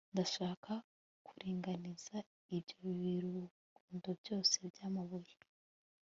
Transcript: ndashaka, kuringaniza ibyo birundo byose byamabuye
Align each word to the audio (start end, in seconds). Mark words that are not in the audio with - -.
ndashaka, 0.13 0.71
kuringaniza 1.25 2.17
ibyo 2.57 2.77
birundo 3.01 4.09
byose 4.21 4.55
byamabuye 4.71 5.35